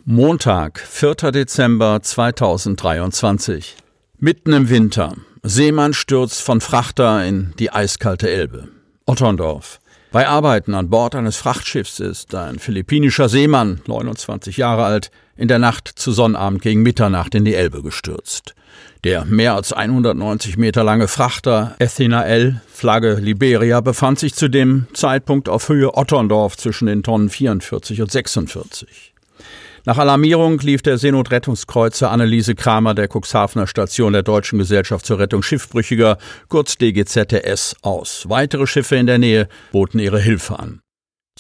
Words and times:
Montag, 0.05 0.81
4. 0.81 1.15
Dezember 1.33 2.03
2023. 2.03 3.75
Mitten 4.19 4.53
im 4.53 4.69
Winter. 4.69 5.15
Seemann 5.43 5.95
stürzt 5.95 6.43
von 6.43 6.61
Frachter 6.61 7.25
in 7.25 7.55
die 7.59 7.73
eiskalte 7.73 8.29
Elbe. 8.29 8.69
Otterndorf. 9.09 9.81
Bei 10.13 10.29
Arbeiten 10.29 10.75
an 10.75 10.91
Bord 10.91 11.15
eines 11.15 11.37
Frachtschiffs 11.37 11.99
ist 11.99 12.35
ein 12.35 12.59
philippinischer 12.59 13.31
Seemann, 13.31 13.81
29 13.87 14.59
Jahre 14.59 14.85
alt, 14.85 15.11
in 15.37 15.49
der 15.49 15.59
Nacht 15.59 15.89
zu 15.89 16.13
Sonnabend 16.13 16.61
gegen 16.61 16.83
Mitternacht 16.83 17.35
in 17.35 17.47
die 17.47 17.55
Elbe 17.55 17.83
gestürzt. 17.83 18.55
Der 19.05 19.25
mehr 19.25 19.55
als 19.55 19.73
190 19.73 20.59
Meter 20.59 20.85
lange 20.85 21.09
Frachter 21.09 21.75
Athena 21.81 22.25
L, 22.25 22.61
Flagge 22.71 23.15
Liberia, 23.15 23.81
befand 23.81 24.19
sich 24.19 24.35
zu 24.35 24.49
dem 24.51 24.89
Zeitpunkt 24.93 25.49
auf 25.49 25.71
Höhe 25.71 25.97
Otterndorf 25.97 26.59
zwischen 26.59 26.87
den 26.87 27.03
Tonnen 27.03 27.31
44 27.31 28.03
und 28.03 28.11
46. 28.11 29.15
Nach 29.89 29.97
Alarmierung 29.97 30.59
lief 30.59 30.83
der 30.83 30.99
Seenotrettungskreuzer 30.99 32.11
Anneliese 32.11 32.55
Kramer 32.55 32.93
der 32.93 33.09
Cuxhavener 33.09 33.67
Station 33.67 34.13
der 34.13 34.23
Deutschen 34.23 34.59
Gesellschaft 34.59 35.07
zur 35.07 35.19
Rettung 35.19 35.43
Schiffbrüchiger, 35.43 36.19
kurz 36.49 36.77
DGZS, 36.77 37.75
aus. 37.81 38.27
Weitere 38.29 38.67
Schiffe 38.67 38.97
in 38.97 39.07
der 39.07 39.17
Nähe 39.17 39.49
boten 39.73 39.99
ihre 39.99 40.21
Hilfe 40.21 40.59
an. 40.59 40.81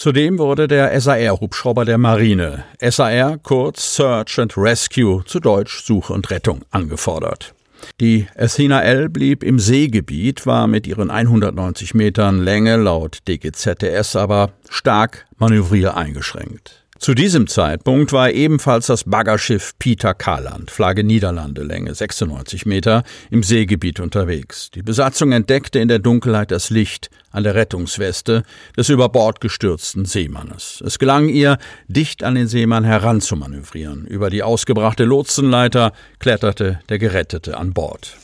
Zudem 0.01 0.39
wurde 0.39 0.67
der 0.67 0.99
SAR-Hubschrauber 0.99 1.85
der 1.85 1.99
Marine, 1.99 2.65
SAR 2.81 3.37
kurz 3.37 3.97
Search 3.97 4.39
and 4.39 4.57
Rescue, 4.57 5.23
zu 5.27 5.41
Deutsch 5.41 5.85
Suche 5.85 6.15
und 6.15 6.31
Rettung, 6.31 6.62
angefordert. 6.71 7.55
Die 8.01 8.29
Athena 8.35 8.81
L 8.81 9.11
blieb 9.11 9.45
im 9.45 9.59
Seegebiet, 9.59 10.47
war 10.47 10.69
mit 10.69 10.87
ihren 10.87 11.11
190 11.11 11.93
Metern 11.93 12.39
Länge 12.39 12.77
laut 12.77 13.19
DGZS 13.29 14.17
aber 14.17 14.53
stark 14.71 15.27
manövrier 15.37 15.99
eingeschränkt. 15.99 16.88
Zu 16.99 17.15
diesem 17.15 17.47
Zeitpunkt 17.47 18.13
war 18.13 18.33
ebenfalls 18.33 18.87
das 18.87 19.05
Baggerschiff 19.05 19.73
Peter 19.79 20.15
Karland, 20.15 20.71
Flagge 20.71 21.05
Niederlande, 21.05 21.63
Länge 21.63 21.95
96 21.95 22.67
Meter, 22.67 23.05
im 23.31 23.45
Seegebiet 23.45 24.01
unterwegs. 24.01 24.71
Die 24.73 24.83
Besatzung 24.83 25.31
entdeckte 25.31 25.79
in 25.79 25.87
der 25.87 26.01
Dunkelheit 26.01 26.51
das 26.51 26.71
Licht 26.71 27.09
an 27.31 27.45
der 27.45 27.55
Rettungsweste 27.55 28.43
des 28.77 28.89
über 28.89 29.09
Bord 29.11 29.41
gestürzten 29.41 30.07
Seemannes. 30.07 30.83
Es 30.85 30.99
gelang 30.99 31.29
ihr, 31.29 31.59
dicht 31.87 32.25
an 32.25 32.35
den 32.35 32.49
Seemann 32.49 32.85
heranzumanövrieren. 32.85 34.05
Über 34.05 34.29
die 34.29 34.43
ausgebrachte 34.43 35.05
Lotsenleiter 35.05 35.93
kletterte 36.19 36.81
der 36.89 36.99
Gerettete 36.99 37.57
an 37.57 37.75
Bord. 37.75 38.17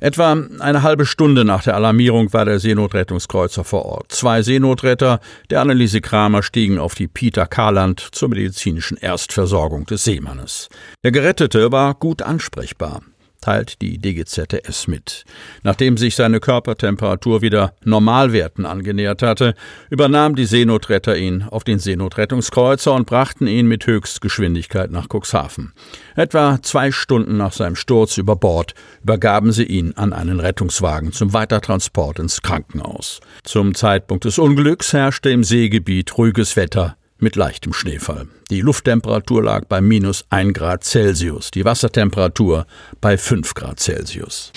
Etwa 0.00 0.36
eine 0.60 0.82
halbe 0.82 1.06
Stunde 1.06 1.44
nach 1.44 1.64
der 1.64 1.74
Alarmierung 1.74 2.32
war 2.32 2.44
der 2.44 2.60
Seenotrettungskreuzer 2.60 3.64
vor 3.64 3.84
Ort. 3.84 4.12
Zwei 4.12 4.42
Seenotretter 4.42 5.20
der 5.50 5.60
Anneliese 5.60 6.00
Kramer 6.00 6.42
stiegen 6.42 6.78
auf 6.78 6.94
die 6.94 7.08
Peter 7.08 7.46
Karland 7.46 8.00
zur 8.12 8.28
medizinischen 8.28 8.96
Erstversorgung 8.96 9.86
des 9.86 10.04
Seemannes. 10.04 10.68
Der 11.02 11.12
Gerettete 11.12 11.72
war 11.72 11.94
gut 11.94 12.22
ansprechbar 12.22 13.02
teilt 13.40 13.80
die 13.80 13.98
DGZS 13.98 14.88
mit. 14.88 15.24
Nachdem 15.62 15.96
sich 15.96 16.16
seine 16.16 16.40
Körpertemperatur 16.40 17.40
wieder 17.40 17.72
Normalwerten 17.84 18.66
angenähert 18.66 19.22
hatte, 19.22 19.54
übernahm 19.90 20.34
die 20.34 20.44
Seenotretter 20.44 21.16
ihn 21.16 21.42
auf 21.42 21.64
den 21.64 21.78
Seenotrettungskreuzer 21.78 22.92
und 22.92 23.06
brachten 23.06 23.46
ihn 23.46 23.66
mit 23.66 23.86
Höchstgeschwindigkeit 23.86 24.90
nach 24.90 25.08
Cuxhaven. 25.08 25.72
Etwa 26.16 26.58
zwei 26.62 26.92
Stunden 26.92 27.36
nach 27.36 27.52
seinem 27.52 27.76
Sturz 27.76 28.18
über 28.18 28.36
Bord 28.36 28.74
übergaben 29.02 29.52
sie 29.52 29.64
ihn 29.64 29.94
an 29.96 30.12
einen 30.12 30.40
Rettungswagen 30.40 31.12
zum 31.12 31.32
Weitertransport 31.32 32.18
ins 32.18 32.42
Krankenhaus. 32.42 33.20
Zum 33.44 33.74
Zeitpunkt 33.74 34.24
des 34.24 34.38
Unglücks 34.38 34.92
herrschte 34.92 35.30
im 35.30 35.44
Seegebiet 35.44 36.18
ruhiges 36.18 36.56
Wetter 36.56 36.97
mit 37.18 37.36
leichtem 37.36 37.72
Schneefall. 37.72 38.28
Die 38.50 38.60
Lufttemperatur 38.60 39.42
lag 39.42 39.66
bei 39.66 39.80
minus 39.80 40.24
1 40.30 40.54
Grad 40.54 40.84
Celsius, 40.84 41.50
die 41.50 41.64
Wassertemperatur 41.64 42.66
bei 43.00 43.18
5 43.18 43.54
Grad 43.54 43.80
Celsius. 43.80 44.52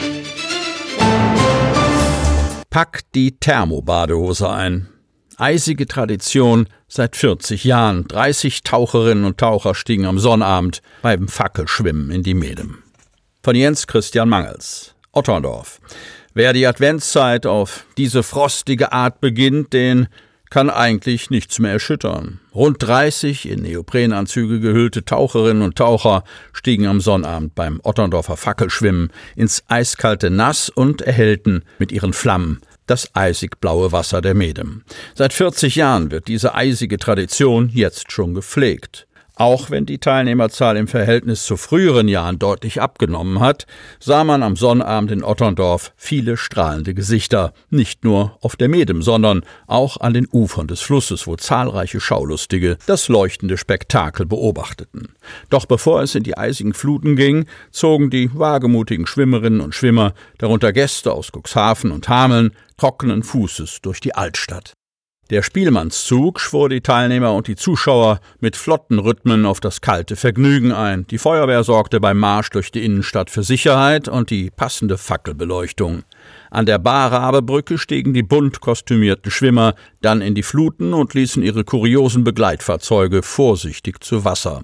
Pack 2.70 3.02
die 3.14 3.38
Thermobadehose 3.38 4.50
ein. 4.50 4.88
Eisige 5.38 5.88
Tradition 5.88 6.68
seit 6.88 7.16
40 7.16 7.64
Jahren. 7.64 8.08
30 8.08 8.64
Taucherinnen 8.64 9.26
und 9.26 9.38
Taucher 9.38 9.76
stiegen 9.76 10.06
am 10.06 10.20
Sonnabend 10.20 10.82
beim 11.02 11.28
Fackelschwimmen 11.28 12.12
in 12.12 12.24
die 12.24 12.34
Medem. 12.34 12.84
Von 13.44 13.56
Jens 13.56 13.88
Christian 13.88 14.30
Mangels, 14.30 14.94
Otterndorf. 15.12 15.82
Wer 16.34 16.54
die 16.54 16.66
Adventszeit 16.66 17.46
auf 17.46 17.86
diese 17.98 18.24
frostige 18.24 18.94
Art 18.94 19.20
beginnt, 19.20 19.74
den 19.74 20.08
kann 20.52 20.70
eigentlich 20.70 21.32
nichts 21.32 21.58
mehr 21.58 21.72
erschüttern. 21.72 22.40
Rund 22.54 22.78
30 22.84 23.50
in 23.50 23.64
Neoprenanzüge 23.64 24.60
gehüllte 24.60 25.04
Taucherinnen 25.04 25.64
und 25.64 25.78
Taucher 25.78 26.24
stiegen 26.54 26.86
am 26.86 27.02
Sonnabend 27.02 27.56
beim 27.56 27.80
Otterndorfer 27.82 28.38
Fackelschwimmen 28.38 29.12
ins 29.36 29.64
eiskalte 29.70 30.30
Nass 30.30 30.70
und 30.70 31.02
erhellten 31.02 31.64
mit 31.80 31.92
ihren 31.92 32.14
Flammen 32.14 32.62
das 32.86 33.16
eisig 33.16 33.62
blaue 33.62 33.94
Wasser 33.94 34.22
der 34.22 34.34
Medem. 34.34 34.84
Seit 35.16 35.32
40 35.32 35.76
Jahren 35.76 36.12
wird 36.12 36.28
diese 36.28 36.54
eisige 36.54 36.98
Tradition 36.98 37.70
jetzt 37.74 38.12
schon 38.12 38.34
gepflegt. 38.34 39.08
Auch 39.42 39.72
wenn 39.72 39.88
die 39.88 39.98
Teilnehmerzahl 39.98 40.78
im 40.78 40.88
Verhältnis 40.88 41.48
zu 41.48 41.58
früheren 41.58 42.08
Jahren 42.08 42.38
deutlich 42.38 42.80
abgenommen 42.80 43.40
hat, 43.40 43.66
sah 44.00 44.24
man 44.24 44.44
am 44.44 44.56
Sonnabend 44.56 45.10
in 45.10 45.24
Otterndorf 45.24 45.94
viele 45.98 46.38
strahlende 46.38 46.94
Gesichter, 46.94 47.52
nicht 47.72 48.04
nur 48.04 48.38
auf 48.42 48.56
der 48.56 48.70
Medem, 48.70 49.02
sondern 49.02 49.42
auch 49.66 50.00
an 50.00 50.14
den 50.14 50.28
Ufern 50.32 50.68
des 50.68 50.82
Flusses, 50.82 51.26
wo 51.26 51.38
zahlreiche 51.38 52.00
Schaulustige 52.00 52.78
das 52.86 53.08
leuchtende 53.08 53.58
Spektakel 53.58 54.28
beobachteten. 54.28 55.16
Doch 55.50 55.66
bevor 55.66 56.04
es 56.04 56.14
in 56.14 56.22
die 56.22 56.38
eisigen 56.38 56.76
Fluten 56.76 57.16
ging, 57.16 57.48
zogen 57.72 58.12
die 58.12 58.30
wagemutigen 58.36 59.08
Schwimmerinnen 59.08 59.62
und 59.62 59.74
Schwimmer, 59.74 60.14
darunter 60.38 60.72
Gäste 60.72 61.14
aus 61.14 61.32
Cuxhaven 61.32 61.90
und 61.90 62.08
Hameln, 62.10 62.52
trockenen 62.78 63.24
Fußes 63.24 63.82
durch 63.82 64.02
die 64.02 64.14
Altstadt. 64.14 64.74
Der 65.32 65.44
Spielmannszug 65.44 66.42
schwor 66.42 66.68
die 66.68 66.82
Teilnehmer 66.82 67.34
und 67.34 67.48
die 67.48 67.56
Zuschauer 67.56 68.20
mit 68.42 68.58
flotten 68.58 69.00
Rhythmen 69.00 69.46
auf 69.46 69.62
das 69.62 69.80
kalte 69.80 70.18
Vergnügen 70.18 70.74
ein. 70.74 71.08
Die 71.08 71.18
Feuerwehr 71.18 71.64
sorgte 71.64 72.02
beim 72.02 72.18
Marsch 72.18 72.50
durch 72.50 72.70
die 72.70 72.84
Innenstadt 72.84 73.30
für 73.30 73.42
Sicherheit 73.42 74.10
und 74.10 74.30
die 74.30 74.52
passende 74.52 74.98
Fackelbeleuchtung. 74.98 76.04
An 76.50 76.66
der 76.66 76.80
Barabebrücke 76.80 77.78
stiegen 77.78 78.14
die 78.14 78.24
bunt 78.24 78.60
kostümierten 78.60 79.32
Schwimmer 79.32 79.76
dann 80.02 80.20
in 80.20 80.36
die 80.36 80.44
Fluten 80.44 80.94
und 80.94 81.14
ließen 81.14 81.44
ihre 81.44 81.64
kuriosen 81.64 82.26
Begleitfahrzeuge 82.26 83.24
vorsichtig 83.24 84.04
zu 84.04 84.26
Wasser. 84.26 84.64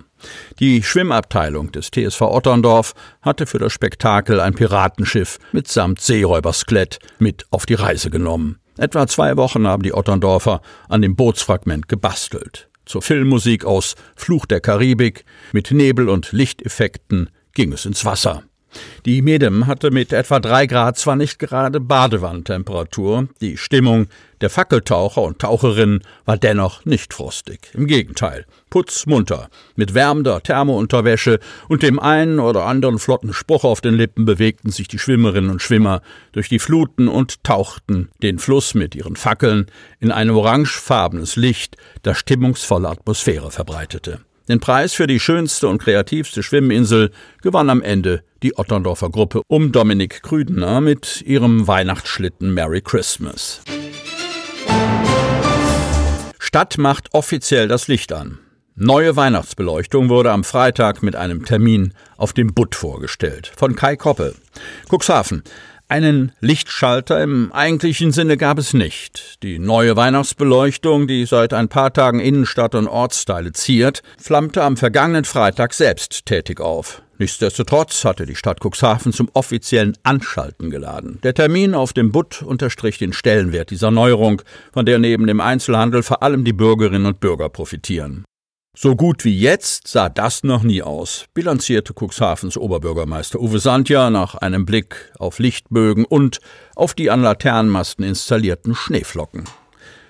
Die 0.59 0.83
Schwimmabteilung 0.83 1.71
des 1.71 1.91
TSV 1.91 2.19
Otterndorf 2.23 2.93
hatte 3.21 3.45
für 3.45 3.59
das 3.59 3.71
Spektakel 3.71 4.41
ein 4.41 4.53
Piratenschiff 4.53 5.39
mitsamt 5.53 6.01
Seeräuberskelett 6.01 6.99
mit 7.19 7.45
auf 7.51 7.65
die 7.65 7.75
Reise 7.75 8.09
genommen. 8.09 8.59
Etwa 8.77 9.07
zwei 9.07 9.37
Wochen 9.37 9.67
haben 9.67 9.83
die 9.83 9.93
Otterndorfer 9.93 10.61
an 10.87 11.01
dem 11.01 11.15
Bootsfragment 11.15 11.87
gebastelt. 11.87 12.69
Zur 12.85 13.01
Filmmusik 13.01 13.65
aus 13.65 13.95
Fluch 14.15 14.45
der 14.45 14.61
Karibik 14.61 15.25
mit 15.51 15.71
Nebel- 15.71 16.09
und 16.09 16.31
Lichteffekten 16.31 17.29
ging 17.53 17.73
es 17.73 17.85
ins 17.85 18.05
Wasser. 18.05 18.43
Die 19.05 19.21
Medem 19.21 19.67
hatte 19.67 19.91
mit 19.91 20.13
etwa 20.13 20.39
drei 20.39 20.67
Grad 20.67 20.97
zwar 20.97 21.15
nicht 21.15 21.39
gerade 21.39 21.79
Badewandtemperatur, 21.79 23.27
die 23.41 23.57
Stimmung 23.57 24.07
der 24.41 24.49
Fackeltaucher 24.49 25.21
und 25.23 25.39
Taucherinnen 25.39 26.01
war 26.25 26.37
dennoch 26.37 26.85
nicht 26.85 27.13
frostig. 27.13 27.71
Im 27.73 27.87
Gegenteil, 27.87 28.45
putzmunter, 28.69 29.49
mit 29.75 29.93
wärmender 29.93 30.43
Thermounterwäsche 30.43 31.39
und 31.67 31.81
dem 31.81 31.99
einen 31.99 32.39
oder 32.39 32.65
anderen 32.65 32.99
flotten 32.99 33.33
Spruch 33.33 33.63
auf 33.63 33.81
den 33.81 33.95
Lippen 33.95 34.25
bewegten 34.25 34.69
sich 34.69 34.87
die 34.87 34.99
Schwimmerinnen 34.99 35.49
und 35.49 35.61
Schwimmer 35.61 36.01
durch 36.33 36.49
die 36.49 36.59
Fluten 36.59 37.07
und 37.07 37.43
tauchten 37.43 38.09
den 38.21 38.37
Fluss 38.37 38.75
mit 38.75 38.95
ihren 38.95 39.15
Fackeln 39.15 39.67
in 39.99 40.11
ein 40.11 40.29
orangefarbenes 40.29 41.35
Licht, 41.35 41.77
das 42.03 42.17
stimmungsvolle 42.17 42.89
Atmosphäre 42.89 43.49
verbreitete. 43.49 44.19
Den 44.47 44.61
Preis 44.61 44.93
für 44.93 45.07
die 45.07 45.19
schönste 45.19 45.67
und 45.67 45.79
kreativste 45.79 46.41
Schwimminsel 46.41 47.11
gewann 47.41 47.69
am 47.69 47.81
Ende 47.81 48.23
die 48.43 48.57
Otterndorfer 48.57 49.09
Gruppe 49.09 49.41
um 49.47 49.73
Dominik 49.73 50.23
Krüdener 50.23 50.79
mit 50.79 51.21
ihrem 51.25 51.67
Weihnachtsschlitten 51.67 52.53
Merry 52.53 52.81
Christmas. 52.81 53.61
Stadt 56.39 56.77
macht 56.77 57.13
offiziell 57.13 57.67
das 57.67 57.89
Licht 57.89 58.13
an. 58.13 58.39
Neue 58.75 59.15
Weihnachtsbeleuchtung 59.15 60.07
wurde 60.07 60.31
am 60.31 60.43
Freitag 60.43 61.03
mit 61.03 61.15
einem 61.15 61.43
Termin 61.43 61.93
auf 62.15 62.31
dem 62.31 62.53
Butt 62.53 62.75
vorgestellt. 62.75 63.51
Von 63.57 63.75
Kai 63.75 63.97
Koppe. 63.97 64.35
Cuxhaven. 64.87 65.43
Einen 65.89 66.33
Lichtschalter 66.41 67.23
im 67.23 67.53
eigentlichen 67.53 68.11
Sinne 68.11 68.35
gab 68.35 68.57
es 68.57 68.73
nicht. 68.73 69.41
Die 69.41 69.57
neue 69.57 69.95
Weihnachtsbeleuchtung, 69.95 71.07
die 71.07 71.25
seit 71.25 71.53
ein 71.53 71.69
paar 71.69 71.93
Tagen 71.93 72.19
Innenstadt 72.19 72.75
und 72.75 72.89
Ortsteile 72.89 73.53
ziert, 73.53 74.01
flammte 74.17 74.63
am 74.63 74.75
vergangenen 74.75 75.23
Freitag 75.23 75.73
selbst 75.73 76.25
tätig 76.25 76.59
auf. 76.59 77.01
Nichtsdestotrotz 77.19 78.03
hatte 78.03 78.25
die 78.25 78.35
Stadt 78.35 78.59
Cuxhaven 78.61 79.13
zum 79.13 79.29
offiziellen 79.33 79.97
Anschalten 80.03 80.69
geladen. 80.71 81.19
Der 81.23 81.33
Termin 81.33 81.73
auf 81.73 81.93
dem 81.93 82.11
Butt 82.11 82.41
unterstrich 82.41 82.97
den 82.97 83.13
Stellenwert 83.13 83.71
dieser 83.71 83.89
Neuerung, 83.89 84.41
von 84.73 84.85
der 84.85 84.99
neben 84.99 85.25
dem 85.25 85.39
Einzelhandel 85.39 86.03
vor 86.03 86.21
allem 86.21 86.43
die 86.43 86.53
Bürgerinnen 86.53 87.05
und 87.05 87.21
Bürger 87.21 87.47
profitieren. 87.47 88.25
So 88.79 88.95
gut 88.95 89.25
wie 89.25 89.35
jetzt 89.35 89.87
sah 89.87 90.07
das 90.07 90.43
noch 90.43 90.61
nie 90.61 90.83
aus, 90.83 91.25
bilanzierte 91.33 91.95
Cuxhavens 91.95 92.57
Oberbürgermeister 92.57 93.39
Uwe 93.39 93.57
Sandja 93.57 94.11
nach 94.11 94.35
einem 94.35 94.67
Blick 94.67 95.11
auf 95.17 95.39
Lichtbögen 95.39 96.05
und 96.05 96.41
auf 96.75 96.93
die 96.93 97.09
an 97.09 97.23
Laternenmasten 97.23 98.05
installierten 98.05 98.75
Schneeflocken. 98.75 99.45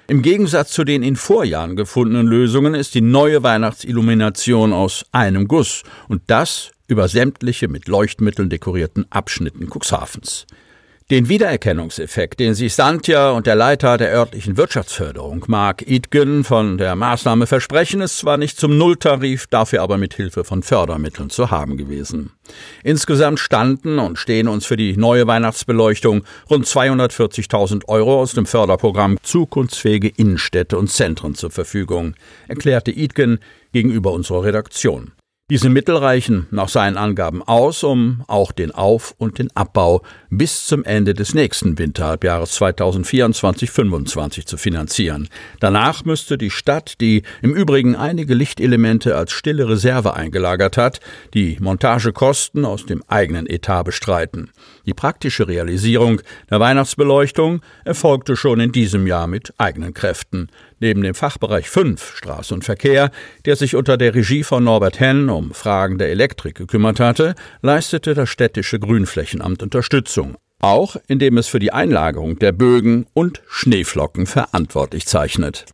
Im 0.07 0.21
Gegensatz 0.21 0.71
zu 0.71 0.83
den 0.83 1.01
in 1.01 1.15
Vorjahren 1.15 1.77
gefundenen 1.77 2.27
Lösungen 2.27 2.73
ist 2.73 2.93
die 2.93 2.99
neue 2.99 3.41
Weihnachtsillumination 3.41 4.73
aus 4.73 5.05
einem 5.13 5.47
Guss 5.47 5.83
und 6.09 6.23
das 6.27 6.71
über 6.89 7.07
sämtliche 7.07 7.69
mit 7.69 7.87
Leuchtmitteln 7.87 8.49
dekorierten 8.49 9.09
Abschnitten 9.09 9.69
Cuxhavens. 9.69 10.45
Den 11.09 11.29
Wiedererkennungseffekt, 11.29 12.37
den 12.41 12.53
sich 12.53 12.75
Santja 12.75 13.31
und 13.31 13.47
der 13.47 13.55
Leiter 13.55 13.97
der 13.97 14.11
örtlichen 14.11 14.57
Wirtschaftsförderung, 14.57 15.45
Mark 15.47 15.81
Idgen, 15.87 16.43
von 16.43 16.77
der 16.77 16.97
Maßnahme 16.97 17.47
versprechen, 17.47 18.01
ist 18.01 18.17
zwar 18.17 18.35
nicht 18.35 18.59
zum 18.59 18.77
Nulltarif, 18.77 19.47
dafür 19.47 19.83
aber 19.83 19.97
mit 19.97 20.15
Hilfe 20.15 20.43
von 20.43 20.63
Fördermitteln 20.63 21.29
zu 21.29 21.49
haben 21.49 21.77
gewesen. 21.77 22.33
Insgesamt 22.83 23.39
standen 23.39 23.99
und 23.99 24.17
stehen 24.17 24.49
uns 24.49 24.65
für 24.65 24.75
die 24.75 24.97
neue 24.97 25.25
Weihnachtsbeleuchtung 25.27 26.25
rund 26.49 26.65
240.000 26.65 27.85
Euro 27.87 28.19
aus 28.19 28.33
dem 28.33 28.45
Förderprogramm 28.45 29.17
Zukunftsfähige 29.23 30.09
Innenstädte 30.09 30.77
und 30.77 30.91
Zentren 30.91 31.35
zur 31.35 31.51
Verfügung, 31.51 32.15
erklärte 32.49 32.91
Idgen 32.91 33.39
gegenüber 33.71 34.11
unserer 34.11 34.43
Redaktion. 34.43 35.13
Diese 35.49 35.69
Mittel 35.69 35.95
reichen 35.95 36.45
nach 36.51 36.67
seinen 36.67 36.97
Angaben 36.97 37.41
aus, 37.41 37.85
um 37.85 38.21
auch 38.27 38.51
den 38.51 38.71
Auf- 38.71 39.15
und 39.17 39.39
den 39.39 39.49
Abbau 39.55 40.01
bis 40.29 40.65
zum 40.65 40.83
Ende 40.83 41.13
des 41.13 41.33
nächsten 41.33 41.79
Winterhalbjahres 41.79 42.59
2024-25 42.59 44.45
zu 44.45 44.57
finanzieren. 44.57 45.29
Danach 45.61 46.03
müsste 46.03 46.37
die 46.37 46.49
Stadt, 46.49 46.99
die 46.99 47.23
im 47.41 47.55
Übrigen 47.55 47.95
einige 47.95 48.33
Lichtelemente 48.33 49.15
als 49.15 49.31
stille 49.31 49.69
Reserve 49.69 50.15
eingelagert 50.15 50.75
hat, 50.75 50.99
die 51.33 51.55
Montagekosten 51.61 52.65
aus 52.65 52.85
dem 52.85 53.01
eigenen 53.07 53.47
Etat 53.47 53.83
bestreiten. 53.83 54.51
Die 54.87 54.93
praktische 54.93 55.49
Realisierung 55.49 56.21
der 56.49 56.61
Weihnachtsbeleuchtung 56.61 57.61
erfolgte 57.83 58.37
schon 58.37 58.61
in 58.61 58.71
diesem 58.71 59.05
Jahr 59.05 59.27
mit 59.27 59.53
eigenen 59.57 59.93
Kräften. 59.93 60.47
Neben 60.79 61.01
dem 61.01 61.13
Fachbereich 61.13 61.69
5 61.69 62.15
Straße 62.15 62.53
und 62.53 62.63
Verkehr, 62.63 63.11
der 63.45 63.57
sich 63.57 63.75
unter 63.75 63.97
der 63.97 64.15
Regie 64.15 64.43
von 64.43 64.63
Norbert 64.63 65.01
Henn 65.01 65.29
um 65.29 65.53
Fragen 65.53 65.97
der 65.97 66.09
Elektrik 66.09 66.55
gekümmert 66.55 67.01
hatte, 67.01 67.35
leistete 67.61 68.13
das 68.13 68.29
städtische 68.29 68.79
Grünflächenamt 68.79 69.61
Unterstützung, 69.61 70.37
auch 70.59 70.95
indem 71.07 71.37
es 71.37 71.47
für 71.47 71.59
die 71.59 71.73
Einlagerung 71.73 72.39
der 72.39 72.53
Bögen 72.53 73.07
und 73.13 73.41
Schneeflocken 73.49 74.25
verantwortlich 74.25 75.05
zeichnet. 75.05 75.65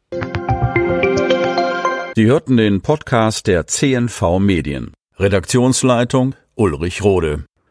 Sie 2.15 2.25
hörten 2.25 2.57
den 2.57 2.81
Podcast 2.81 3.45
der 3.45 3.68
CNV 3.68 4.39
Medien. 4.39 4.92
Redaktionsleitung 5.19 6.33
Ulrich 6.56 7.04
Rode. 7.04 7.45